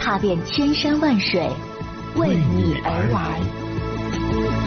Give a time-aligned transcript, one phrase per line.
[0.00, 1.46] 踏遍千山万水，
[2.16, 4.59] 为你而来。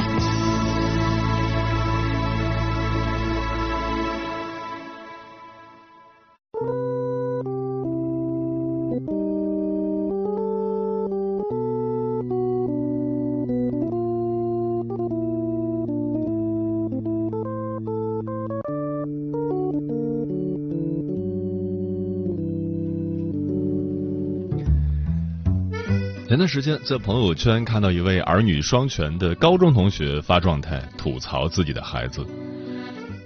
[26.33, 32.25] 前段时间在朋友圈看到一位儿女双全的高中同学发状态吐槽自己的孩子，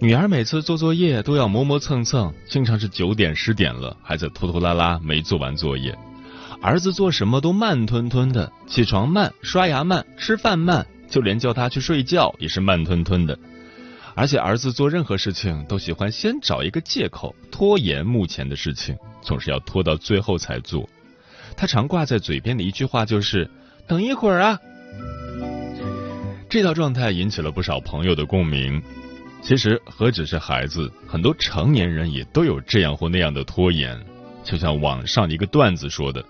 [0.01, 5.93] 女儿每次做作业都要磨磨蹭蹭，经常是九点十点了还在拖拖拉拉没做完作业；
[6.61, 13.39] 儿子做什么都慢吞吞的，起床慢，刷牙慢，吃饭慢，就连叫他去睡觉也是慢吞吞的。
[14.15, 20.89] 而且儿子做任何事情都喜欢先找一个借口拖延目前的事情，总是要拖到最后才做。
[21.57, 23.49] 他常挂在嘴边的一句话就是
[23.87, 24.59] “等一会儿啊”，
[26.47, 28.79] 这套状态引起了不少朋友的共鸣。
[29.41, 33.99] 其实何止是孩子，很多成年人也都有这样或那样的拖延。
[34.43, 36.23] 就像网上一个段子说的：“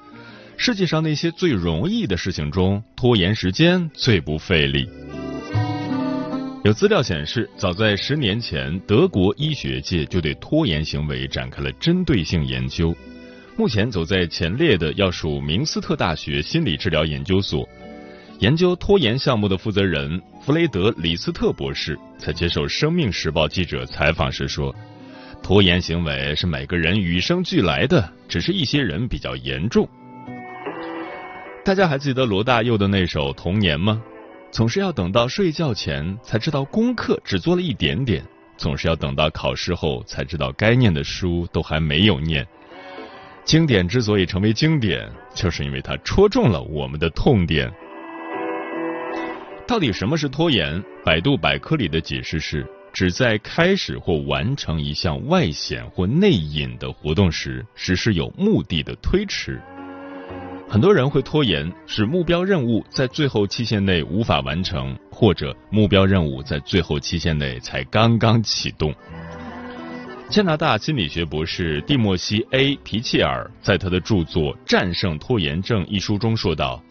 [0.56, 4.90] 世界上那些最容易的事情中，拖延时间最不费力。”
[6.64, 12.96] 有资料显示，早在十年前，德国医学界就对拖延行为展开了针对性研究。
[13.58, 17.68] 目前走在前列的要数明斯特大学心理治疗研究所，
[18.38, 24.74] 研究拖延项目的负责人弗雷德里斯特博士在接受《生命时报》记者采访时说
[25.42, 29.90] ：“拖延行为是每个人与生俱来的，只是一些人比较严重。”
[31.66, 34.00] 大家还记得罗大佑的那首《童年》吗？
[34.52, 38.24] 总是要等到睡觉前才知道功课只做了一点点，
[38.56, 42.48] 总是要等到考试后才知道该念的书都还没有念。
[43.48, 47.72] 经典之所以成为经典，就是因为它戳中了我们的痛点。
[49.66, 50.84] 到底什么是拖延？
[51.06, 59.62] 百度百科里的解释是：指在开始或完成一项外显或内隐的活动时，实施有目的的推迟。
[60.68, 68.94] 很多人会拖延，使目标任务在最后期限内无法完成，或者目标任务在最后期限内才刚刚启动。
[70.30, 76.84] 加拿大心理学博士蒂莫西 ·A· 皮切尔在他的著作《战胜拖延症》一书中说道：“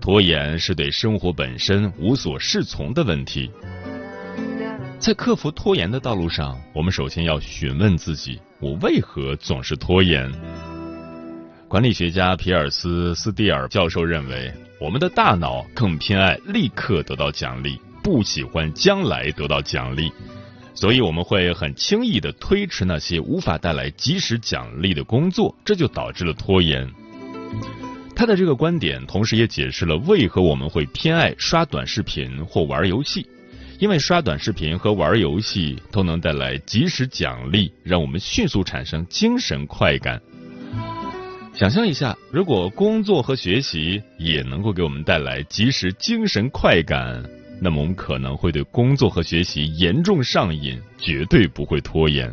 [0.00, 3.50] 拖延是对生活本身无所适从的问题。
[5.00, 10.30] 在克服拖延的道路上，我们首先要询问自己：我为何总是拖延？”
[11.66, 20.12] 管理学家皮尔斯·斯蒂尔教授认为，我们的大脑更偏爱立刻得到奖励，不喜欢将来得到奖励。
[20.80, 26.88] 所以我们会很轻易的推迟那些无法带来及时奖励的工作，这就导致了拖延。
[28.14, 33.26] 他的这个观点同时也解释了为何我们会偏爱刷短视频或玩游戏，
[33.80, 40.22] 因为刷短视频和玩游戏都能带来及时奖励，让我们迅速产生精神快感。
[41.54, 47.28] 想象一下，如果工作和学习也能够给我们带来及时精神快感。
[47.60, 52.32] 那么我们可能会对工作和学习严重上瘾，绝对不会拖延。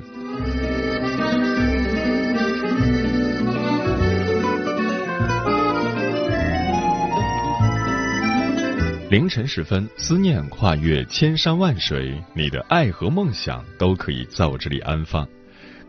[9.09, 15.27] 凌晨时分，思念跨越千山万水，你的爱和梦想都可以在我这里安放。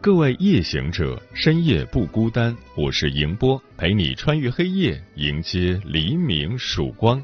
[0.01, 7.21] 各位夜行者，深夜不孤单，我是迎波，陪你穿越黑夜，迎接黎明曙光。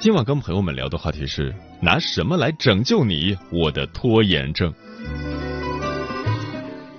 [0.00, 4.72] 今晚跟朋友们聊的话题是拿什么来拯救你，我的拖延症？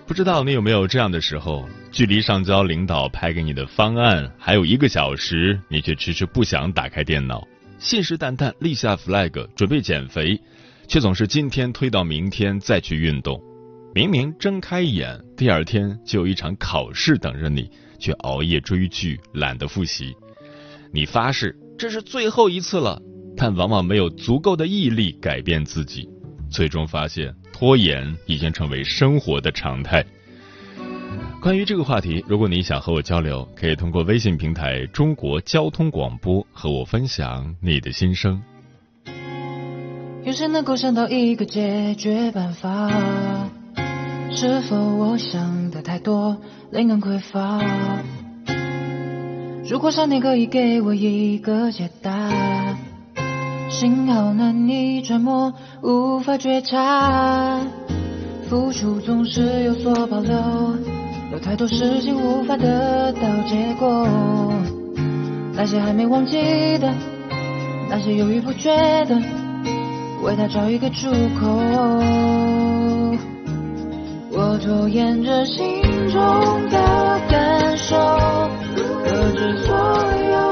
[0.06, 7.44] 不知道你有没有这样的时候，距离上交领导派给你的方案还有一个小时，你却迟迟不想打开电脑，
[7.80, 10.39] 信誓旦旦立下 flag 准备减肥，
[10.88, 13.42] 却总是今天推到明天再去运动。
[13.95, 20.15] 明明睁开眼，第二天就有一场考试等着你，却熬夜追剧，懒得复习。
[20.94, 21.57] 你发誓。
[21.77, 23.01] 这是最后一次了，
[23.35, 26.07] 但往往没有足够的毅力改变自己，
[26.50, 30.06] 最终发现拖延已经成为生活的常态。
[31.41, 38.39] 关于这个话题，如果你想和我交流，可以通过微信平台“中国交通广播”和我分享你的心声。
[40.23, 42.91] 有谁能够想到一个解决办法？
[44.29, 46.39] 是否我想的太多，
[46.71, 47.59] 灵感匮乏？
[49.71, 52.29] 如果上天可以给我一个解答，
[53.69, 57.62] 幸好难以揣摩，无法觉察，
[58.50, 60.35] 付出总是有所保留。
[61.31, 64.06] 有太多事情无法得到结果，
[65.53, 66.94] 那些还没忘记的，
[67.89, 68.75] 那些犹豫不决
[69.06, 69.18] 的，
[70.21, 71.09] 为他找一个出
[71.39, 71.47] 口。
[74.33, 75.63] 我拖延着心
[76.09, 77.95] 中的感受，
[79.03, 79.75] 可知所
[80.31, 80.50] 有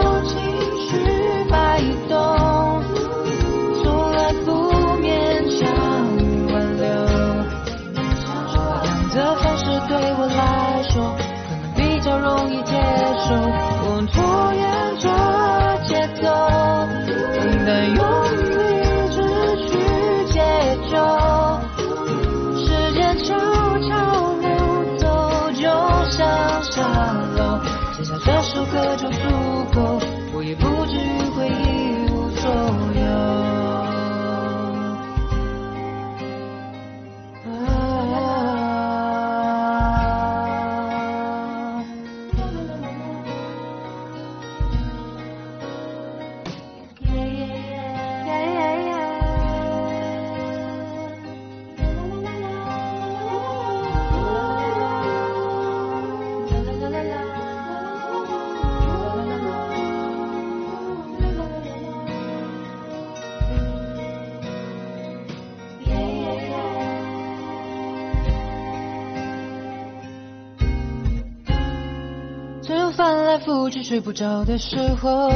[73.39, 75.29] 覆去睡不着的时候，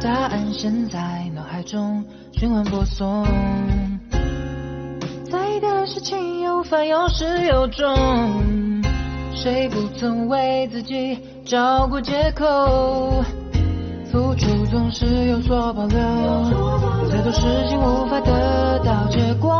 [0.00, 3.26] 答案先在脑海中循环播送。
[5.30, 8.82] 在意的事情有烦有始有终，
[9.34, 13.24] 谁不曾为自己找过借口？
[14.10, 19.58] 付出总是有所保留，有太多事情无法得到结果。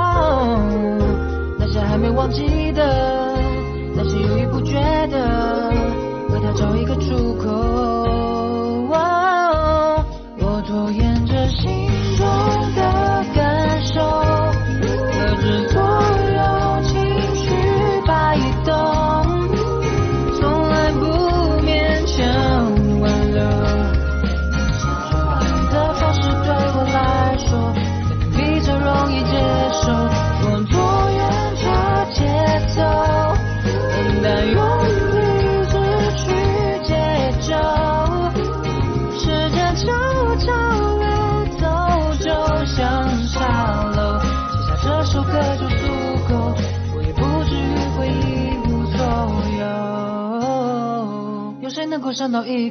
[1.59, 3.35] 那些还没忘记的，
[3.97, 4.75] 那些犹豫不决
[5.09, 5.72] 的。
[6.63, 7.32] 找一个住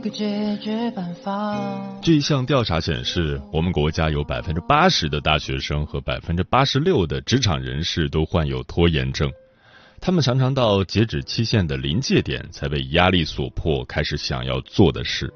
[0.02, 1.58] 个解决办法。
[2.02, 9.32] 这一项调查显示，我们国家有百分之八十的大学生和百分之八十六的职场人士都患有拖延症。
[10.02, 15.32] 他们常常到截止期限的临界点才被压力所迫开始想要做的事。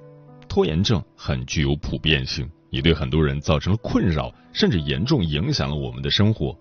[0.49, 6.57] 拖延症很具有普遍性，也对很多人造成了困扰，甚至严重影响了我们的生活。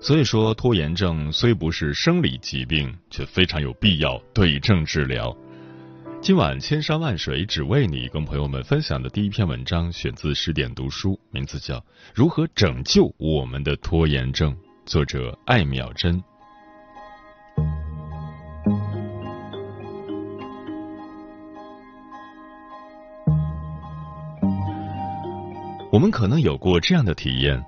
[0.00, 5.34] 所以说，拖延症虽不是生理疾病，却非常有必要对症治疗。
[6.24, 11.76] 今晚千山万水只为你，跟朋友们分享的第一篇文章选自十点读书，名字叫
[12.14, 14.50] 《如何拯救我们的拖延症》，
[14.86, 16.24] 作者艾淼真。
[25.92, 27.62] 我们可能有过这样的体验：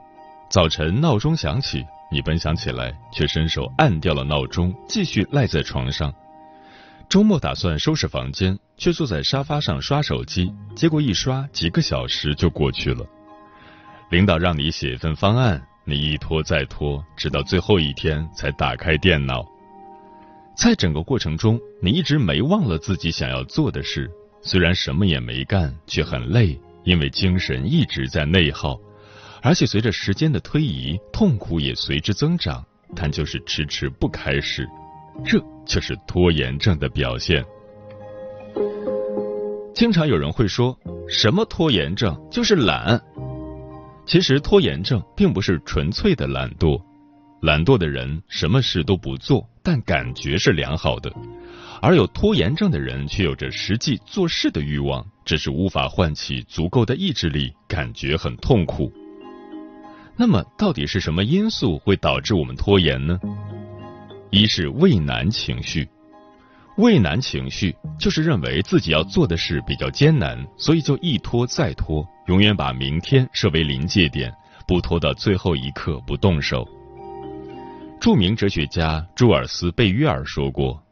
[0.49, 6.11] 早晨闹钟响起，你本想起来，却伸手按掉了闹钟，继续赖在床上。
[7.09, 13.07] 周末打算收拾房间，却坐在沙发上刷手机，结果一刷几个小时就过去了。
[14.11, 19.45] 领导让你写一份方案，你一拖再拖，直到最后一天才打开电脑。
[20.57, 24.11] 在整个过程中，你一直没忘了自己想要做的事，
[24.43, 28.79] 虽然什么也没干，却很累，因为精神一直在内耗，
[29.43, 32.65] 而且随着时间的推移，痛苦也随之增长，
[32.97, 34.69] 但就是迟迟不开始。
[35.25, 37.45] 这就是拖延症的表现。
[39.75, 43.01] 经常有人会说什么拖延症就是懒，
[44.07, 46.81] 其实拖延症并不是纯粹的懒惰，
[47.43, 51.11] 懒惰的人什么事都不做，但感觉是良好的；
[51.83, 58.91] 而有拖延症的人却有着实际做事的欲望，只是无法唤起足够的意志力，感觉很痛苦。
[60.17, 63.21] 那么，到底是什么因素会导致我们拖延呢？
[64.31, 65.89] 一是畏难情绪，
[66.77, 74.33] 畏难情绪就是认为自己要做的事比较艰难，所以就一拖再拖，永远把明天设为临界点，
[74.67, 76.67] 不拖到最后一刻不动手。
[78.01, 80.83] 著名哲学家朱尔斯·贝约尔说过：“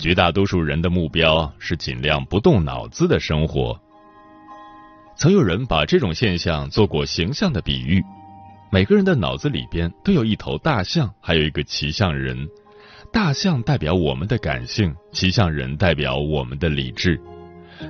[0.00, 3.78] 绝大多数人的目标是尽量不动脑子的生活。”
[5.16, 8.02] 曾有人把这种现象做过形象的比喻。
[8.74, 12.36] 每个人的脑子里边都有一头大象，还有一个骑象人。
[13.12, 17.16] 大象代表我们的感性，骑象人代表我们的理智。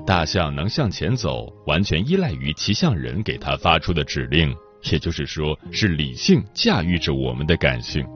[0.07, 4.55] 大象能向前走，完全依赖于骑象人给他发出的指令，
[4.93, 8.07] 也就是说，是理性驾驭着我们的感性。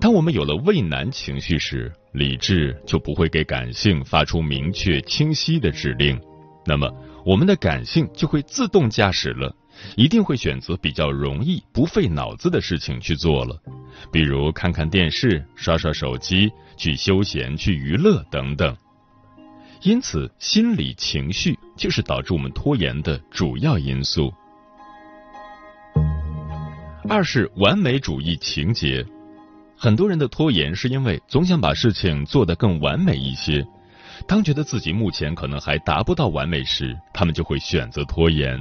[0.00, 6.20] 当我们有了畏难情绪时，理智就不会给感性发出明确清晰的指令，
[6.66, 6.92] 那么
[7.24, 9.54] 我们的感性就会自动驾驶了。
[9.96, 13.60] 一定会选择比较容易、不费脑子的事情去做了，
[14.12, 18.76] 比如看看电视、刷刷手机、去休闲、去娱乐等等。
[19.82, 24.32] 因此，心理情绪就是导致我们拖延的主要因素。
[27.08, 29.06] 二是完美主义情节，
[29.76, 33.64] 很多人的拖延是因为总想把事情做得更完美一些，
[34.26, 38.60] 当觉得自己目前可能还达不到完美时，他们就会选择拖延。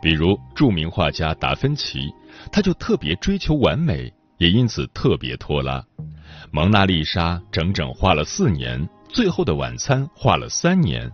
[0.00, 2.12] 比如著名画家达芬奇，
[2.52, 5.84] 他就特别追求完美，也因此特别拖拉。
[6.50, 11.10] 蒙娜丽莎整整画了四年，最后的晚餐画了三年。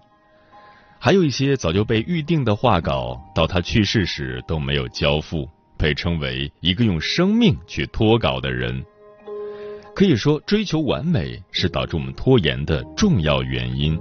[0.99, 8.85] 还有一些早就被预定的画稿，到他去世时都没有交付，被称为一个用生命去拖稿的人。
[9.95, 13.99] 可以说，追求完美是导致我们拖延的重要原因。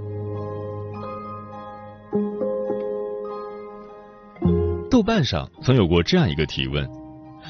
[4.94, 6.88] 豆瓣上曾有过这样一个提问：“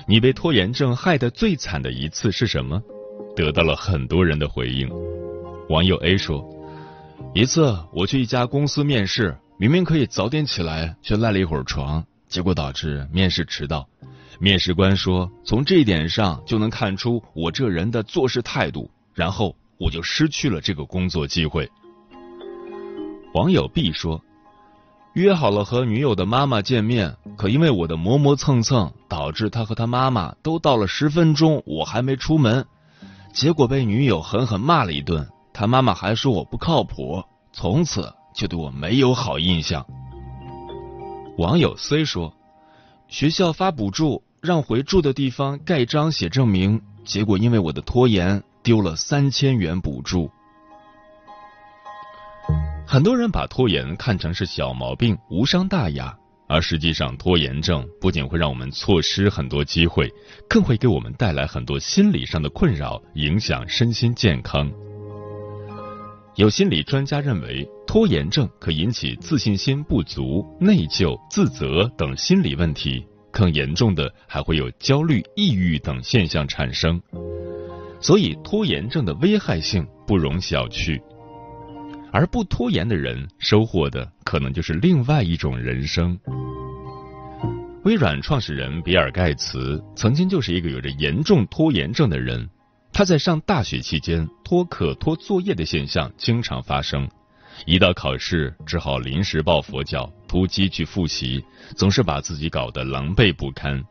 [0.08, 2.82] 你被拖延症害得最惨的一次是什么？”
[3.36, 4.90] 得到了很多人的回应。
[5.68, 6.42] 网友 A 说
[7.36, 13.86] ：“一次我去一家公司面试，明明可以早点起来，却赖了一会儿床，结果导致面试迟到。
[14.38, 21.70] 面试官说从这一点上就能看出我这人的做事态度，然后我就失去了这个工作机会。”
[23.34, 24.23] 网友 B 说。
[25.14, 32.66] 约好了和女友的妈妈见面，可因为我的磨磨蹭蹭，导致他和他妈妈都到了十分钟，我还没出门，
[33.32, 35.28] 结果被女友狠狠骂了一顿。
[35.52, 39.86] 他妈妈还说我不靠谱，从此就对我没有好印象。
[41.38, 42.34] 网友 C 说，
[43.06, 50.28] 学校发补助让回住的地方盖章写证明，结果因为我的拖延，丢了三千元补助。
[52.94, 60.08] 很多人把拖延看成是小毛病，无伤大雅，而实际上，拖延症不仅会让我们错失很多机会，
[60.48, 64.70] 更会给我们带来很多心理上的困扰，影响身心健康。
[66.36, 77.02] 有心理专家认为，拖延症可引起自信心不足、内疚、自责等心理问题，更严重的还会有焦虑、抑郁等现象产生。
[78.00, 81.02] 所以，拖延症的危害性不容小觑。
[82.14, 86.16] 而不拖延的人收获的可能就是另外一种人生。
[87.82, 92.48] 微软创始人比尔盖茨曾经就是一个有着严重拖延症的人，
[92.92, 97.10] 他在上大学期间拖课拖作业的现象经常发生，
[97.66, 101.44] 一到考试只好临时抱佛脚突击去复习，
[101.74, 103.82] 总是把自己搞得狼狈不堪。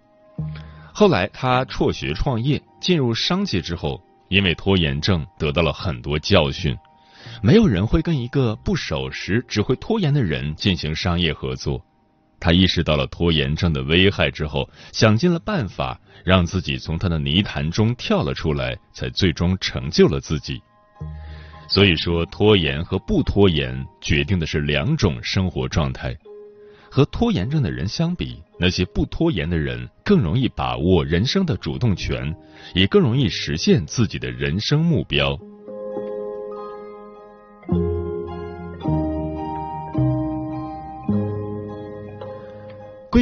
[0.93, 6.73] 后来他辍学创业，进入商界之后，因为拖延症得到了很多教训。
[7.45, 11.85] 没有人会跟一个不守时、只会拖延的人进行商业合作。
[12.39, 20.61] 他意识到了拖延症的危害之后，想尽了办法让自己从他的泥潭中跳了出来，才最终成就了自己。
[21.67, 26.15] 所以说，拖延和不拖延决定的是两种生活状态。
[26.89, 32.33] 和拖延症的人相比，那些不拖延的人更容易把握人生的主动权，
[32.73, 35.37] 也更容易实现自己的人生目标。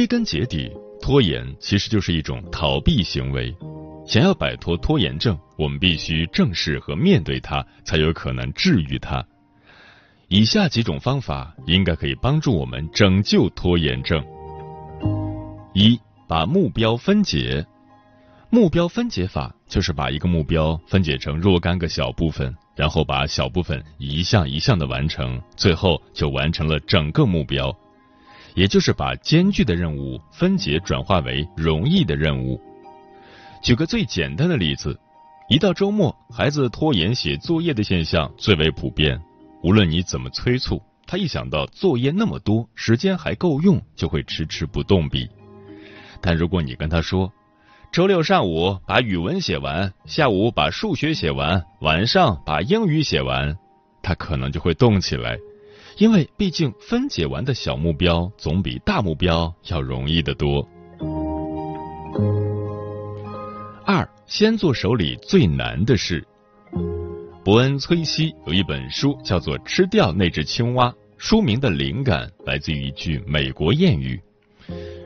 [0.02, 0.68] 归根结底，
[1.00, 3.54] 拖延其实就是一种逃避行为。
[4.04, 9.24] 想要摆脱拖延症，我们必须正视和面对它，才有可能治愈它。
[10.26, 14.20] 以下几种方法应该可以帮助我们拯救拖延症：
[15.72, 17.64] 一、把目标分解。
[18.50, 27.72] 目标分解法就是把一个目标分解成若干个小部分，然后把小部分一项一项的完成，最后就完成了整个目标。
[28.54, 32.60] 也就是把艰巨的任务分解转化为容易的任务。
[33.62, 34.98] 举个最简单的例子，
[35.48, 39.20] 一到周末，孩子拖延写作业的现象最为普遍。
[39.62, 45.28] 无论你怎么催促，他一想到作业那么多，时间还够用，就会迟迟不动笔。
[46.20, 47.32] 但如果你跟他说，
[47.92, 53.56] 周六上午把语文写完，下午把数学写完，晚上把英语写完，
[54.02, 55.38] 他可能就会动起来。
[55.96, 60.66] 因为毕竟分解完的小目标总比大目标要容易得多。
[63.84, 66.24] 二，先做手里最难的事。
[67.44, 74.20] 伯恩·崔西有一本书叫做《吃掉那只青蛙》，书名的灵感来自于一句美国谚语：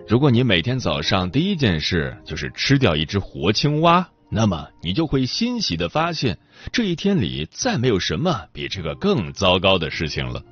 [0.07, 6.39] 如果你每天早上第一件事就是吃掉一只活青蛙，那么你就会欣喜的发现，
[6.71, 10.43] 这一天里再没有什么比这个更糟糕的事情了。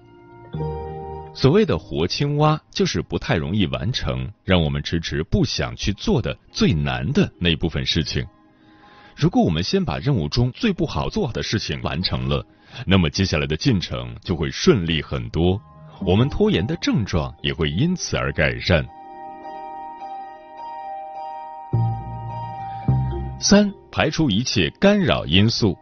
[1.36, 8.24] 所谓的活青蛙，就是不太容易完成，让我们迟迟不想去做的最难的那部分事情。
[9.16, 12.46] 如果我们先把任务中最不好做的事情完成了，
[12.86, 15.60] 那么接下来的进程就会顺利很多，
[16.06, 18.86] 我们拖延的症状也会因此而改善。
[23.40, 25.76] 三，排除一切干扰因素。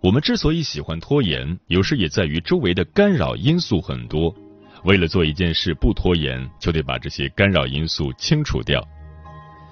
[0.00, 4.34] 我们之所以喜欢拖延，有时也在于周围的干扰因素很多。
[4.88, 8.82] 为了做一件事不拖延，就得把这些干扰因素清除掉。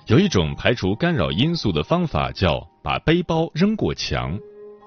[0.09, 4.39] 有一种排除干扰因素的方法叫把背包扔过墙，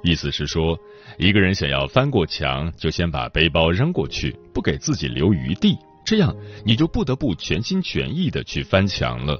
[0.03, 0.77] 意思是说，
[1.17, 9.35] 一个人想要翻过墙，就先把背包扔过去，不给自己留余地，这样你就不得不全心全意的去翻墙了。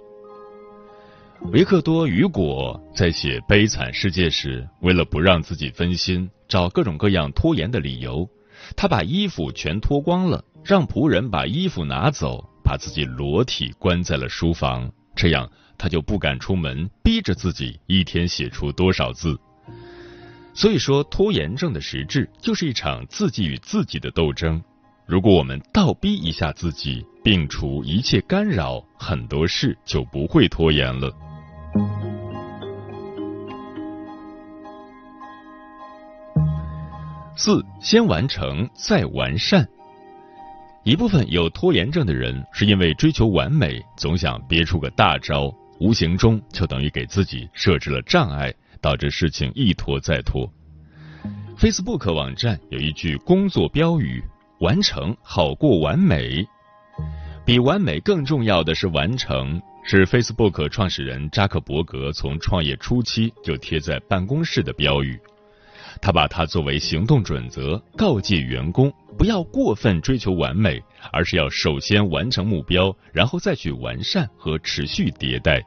[1.51, 8.27] 维克多·雨果在写《悲惨世界》时，为了不让自己分心，找各种各样拖延的理由，
[8.75, 10.43] 他把衣服全脱光了。
[10.63, 19.39] 让仆人把衣服拿走，把自己裸体关在了书房，这样他就不敢出门，逼着自己一天写出多少字。
[20.53, 24.61] 所以说，拖延症的实质就是一场自己与自己的斗争。
[25.05, 31.11] 如果我们倒逼一下自己，摒除一切干扰，很多事就不会拖延了。
[37.35, 39.67] 四，先完成再完善。
[40.89, 50.51] 一部分有拖延症的人，是因为追求完美，总想憋出个大招，无形中就等于给自己设置了障碍，导致事情一拖再拖。
[51.59, 54.19] Facebook 网站有一句工作标语
[54.61, 56.43] ：“完成好过完美。”
[57.45, 65.19] 比完美更重要的是完成，是 Facebook 创始人扎克伯格从创业初期就贴在办公室的标语。
[66.01, 75.61] 他把它作为行动准则，告诫员工不要过分追求完美，而是要首先完成目标，然后再去完善和持续迭代。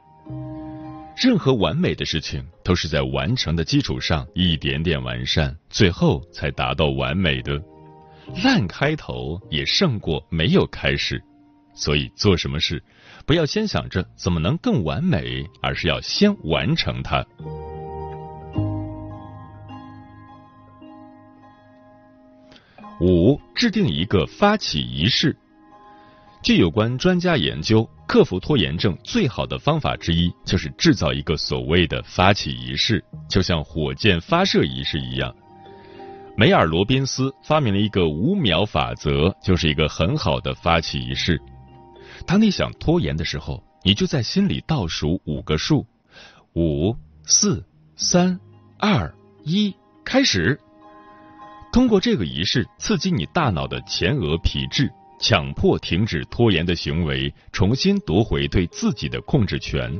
[1.15, 7.61] 任何完美的事情都是在完成的基础上一点点完善，最后才达到完美的。
[8.43, 11.21] 烂开头也胜过没有开始，
[11.75, 12.81] 所以做什么事，
[13.27, 17.23] 不要先想着怎么能更完美，而是要先完成它。
[22.99, 25.35] 五，制定一个发起仪式。
[26.41, 35.33] 据有关专家研究，克服拖延症最好的方法之一就是制造一个所谓的发起仪式，就像火箭发射仪式一样。
[36.35, 41.41] 梅尔·罗宾斯发明了一个五秒法则，就是一个很好的发起仪式。
[42.25, 45.85] 当你想拖延的时候，你就在心里倒数五个数：
[46.55, 47.63] 五、四、
[47.95, 48.39] 三、
[48.77, 50.59] 二、一，开始。
[51.73, 54.87] 通过这个仪式刺激你大脑的前额皮质，
[55.19, 59.91] 强迫停止拖延的行为，重新夺回对自己的控制权。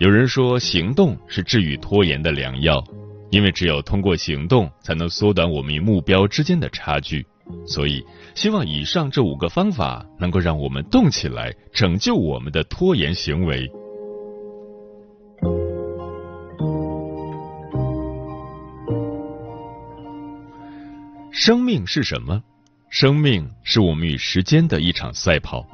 [0.00, 2.82] 有人说，行动是治愈拖延的良药，
[3.30, 7.24] 因为只有通过行动，才能缩短我们与目标之间的差距。
[7.64, 8.04] 所以，
[8.34, 13.70] 希望以上这五个方法能够让我们动起来，拯救我们的拖延行为。
[21.40, 22.42] 生命是什么？
[22.90, 25.64] 生命是我们与时间的一场赛跑，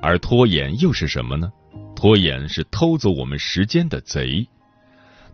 [0.00, 1.50] 而拖延又是什么呢？
[1.96, 4.46] 拖延是偷走我们时间的贼。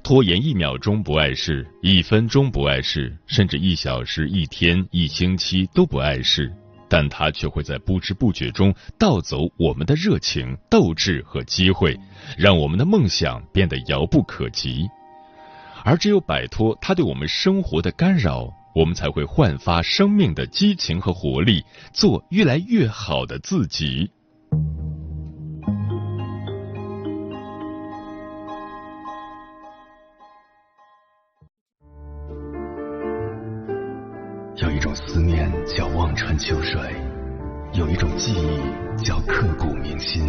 [0.03, 6.51] 拖延一秒钟不碍事，一分钟不碍事，甚至一小时、一天、一星期都不碍事。
[6.89, 11.95] 但它却会在不知不觉中盗走我们的热情、斗志和机会，
[12.39, 14.89] 让我们的梦想变得遥不可及。
[15.85, 24.11] 而只有摆脱它对我们生活的干扰，我们才会焕发生命的激情和活力，做越来越好的自己。
[34.57, 36.79] 有一种思念叫望穿秋水，
[37.73, 40.23] 有一种记忆叫刻骨铭心，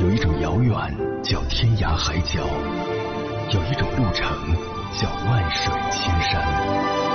[0.00, 2.46] 有一种遥远叫天涯海角，
[3.54, 4.54] 有一种路程
[5.00, 7.13] 叫万水千山。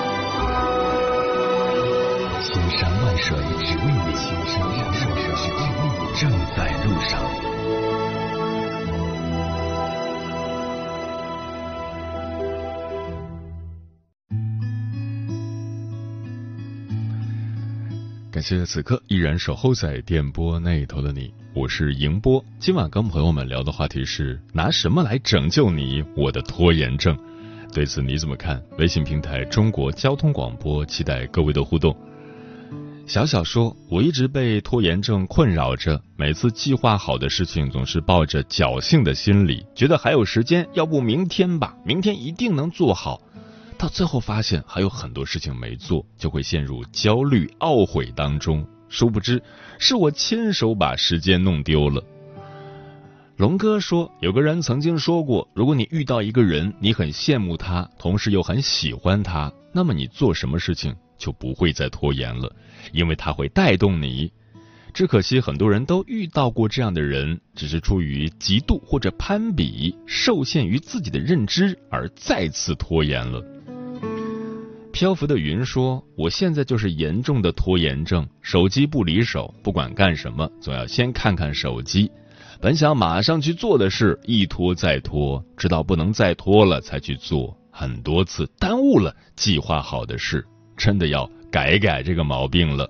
[2.41, 7.19] 千山万水只为你，千山万水只为你，正在路上。
[18.31, 22.43] 感谢此刻依然守候在电波那头的你，我是迎波。
[22.57, 27.17] 今晚跟朋友们聊的话题是拿什么来拯救你我的拖延症？
[27.73, 28.63] 对此你怎么看？
[28.77, 31.93] 微信平台中国交通广播，期待各位的互动。
[33.09, 43.19] 小小说，我一直被拖延症困扰着，每次计划好的事情总是抱着侥幸的心理，觉得还有时间，要不明天吧，明天一定能做好。
[43.79, 48.63] 到最后发现还有很多事情没做，就会陷入焦虑、懊悔当中。
[48.89, 49.41] 殊不知，
[49.79, 52.03] 是我亲手把时间弄丢了。
[53.37, 62.51] 龙哥说，有个人曾经说过，如果你遇到一个人，你很羡慕他，同时又很喜欢他，那么你做什么事情就不会再拖延了，
[62.91, 64.31] 因为他会带动你。
[64.91, 73.43] 只可惜很多人都遇到过这样的人，只是出于嫉妒或者攀比，受限于自己的认知而再次拖延了。
[74.91, 82.09] 漂浮的云说：“我现在就是严重的拖延症，手机不离手，不管干什么，总要先看看手机。
[82.59, 90.45] 本想马上去做的事，一拖再拖，直到不能再拖了才去做，很多次耽误了计划好的事，
[90.79, 92.89] 真的要改改这个毛病了。”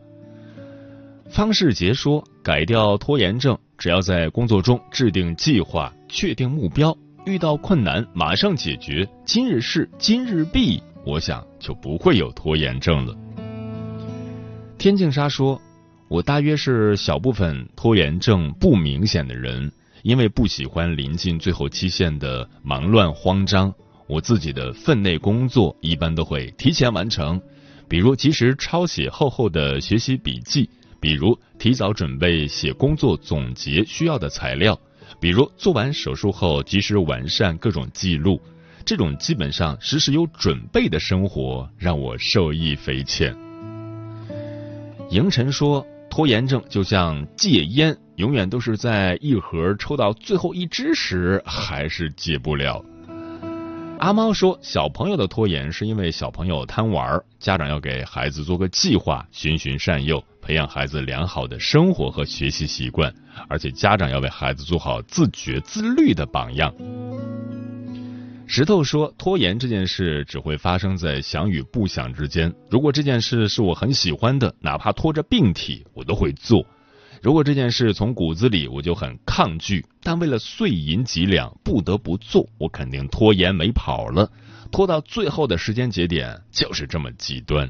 [1.30, 13.16] 方世杰说：“改掉拖延症，只要在工作中制定计划、确定目标，遇到困难马上解决，今日事今日毕。”我想就不会有拖延症了。
[14.78, 15.60] 天净沙说
[16.10, 19.72] ：“我大约是小部分拖延症不明显的人，
[20.04, 23.74] 因为不喜欢临近最后期限的忙乱慌张。
[24.08, 27.40] 我自己的分内工作一般都会提前完成，
[27.90, 30.70] 比如及时抄写厚厚的学习笔记，
[31.02, 34.80] 比如提早准备写工作总结需要的材料，
[35.20, 38.40] 比如做完手术后及时完善各种记录。”
[38.86, 43.36] 这种基本上时时有准备的生活，让我受益匪浅。
[45.12, 52.84] 迎晨说，拖延症就像戒烟，永远都是在一盒抽到最后一支时，还是戒不了。
[54.00, 63.14] 阿猫说，小朋友的拖延是因为小朋友贪玩，家长要给孩子做个计划，循循善诱，培养孩子良好的生活和学习习惯，
[63.50, 66.74] 而且家长要为孩子做好自觉自律的榜样。
[68.48, 72.52] 石头说：“拖延这件事只会发生在想与不想之间。
[72.70, 76.62] 如果这件事是我很喜欢的，哪怕拖着病体，我都会做；
[77.22, 84.32] 如果这件事从骨子里我就很抗拒，但为了碎银几两不得不做，我肯定拖延没跑了。
[84.72, 87.70] 拖到最后的时间节点，就是这么极端。”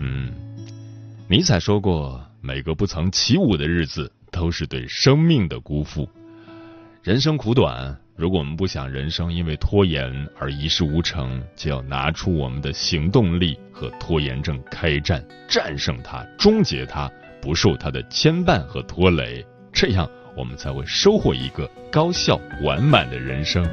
[0.00, 0.32] 嗯，
[1.28, 6.08] 尼采说过：“每个不曾起舞的日子，都是对生命的辜负。
[7.02, 23.64] 人生苦短。”如果我们不想人生因为拖延而一事无成，就要拿出我们的行动力和拖延症开战，战胜它，终结它，不受他的牵绊和拖累，这样我们才会收获一个高效完满的人生。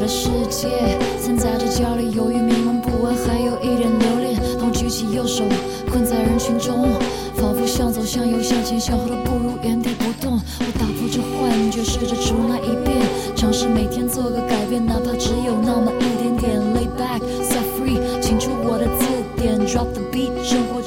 [0.00, 4.40] 的世界，掺杂着焦虑、犹豫、迷茫、不安，还有一点留恋。
[4.58, 5.44] 当我举起右手，
[5.90, 6.88] 困在人群中，
[7.36, 10.40] 仿佛向左、向右、向前、向后都不如原地不动。
[10.60, 12.96] 我打破这幻觉，试着重来一遍，
[13.36, 16.58] 尝试每天做个改变，哪怕只有那么一点点。
[16.72, 19.04] Lay back, set free，请出我的字
[19.36, 20.80] 典，drop the beat，生活。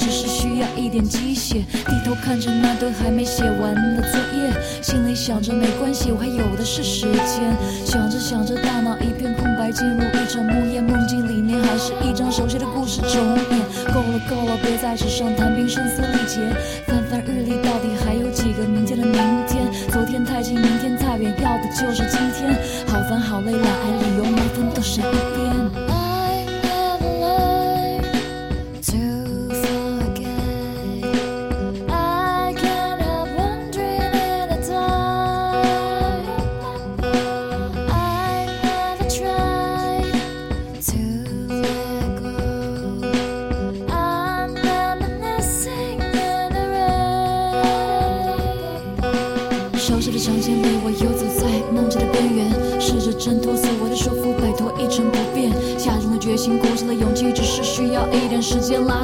[0.93, 1.65] 点鸡血。
[1.73, 4.53] 低头看着那堆还没写完的作业，
[4.83, 7.41] 心里想着没关系，我还有的是时间。
[7.83, 13.59] 想着想着，大脑一片空白，进入一场梦魇，梦境里面还是一张熟悉的故事重演。
[13.91, 16.39] 够了够了，别在纸上谈兵声嘶力竭，
[16.85, 19.65] 翻翻日历，到底还有几个明天的明天？
[19.89, 22.53] 昨天太近，明天太远，要的就是今天。
[22.85, 25.03] 好烦好累，懒癌理由麻烦都删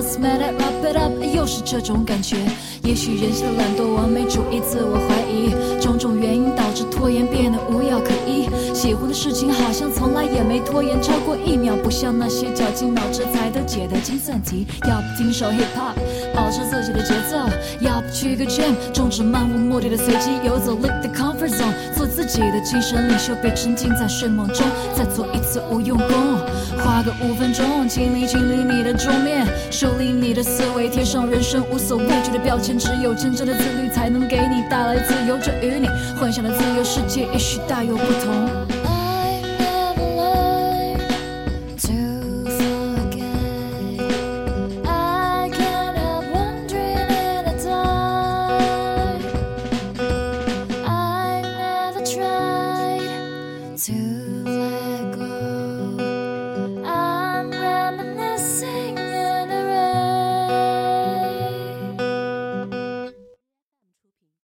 [0.10, 0.20] 时间。
[0.20, 2.36] Last minute rap it up，又是这种感觉。
[2.90, 8.50] 也许人性的懒惰、完美主义、自我怀疑，种种原因导致拖延变得无药可医。
[8.74, 14.66] 喜欢的事情好像从来也没拖延超过一秒，不像那些绞尽脑汁才得解的精算题。
[14.88, 15.94] 要不听首 hip hop，
[16.34, 17.46] 保持自己的节奏；
[17.80, 26.08] 要不去个 gym，终止漫无目的的随机游走，live the comfort zone，做自己的精神领袖，别沉浸在睡梦中，再做一次无用功。
[26.80, 32.79] 花个五分钟，清理清理你的桌面，梳理你的思维，贴上人生无所畏惧的标签。
[32.80, 35.38] 只有真正的自律，才能给你带来自由。
[35.38, 35.88] 这与你
[36.18, 38.79] 幻想的自由世界，也许大有不同。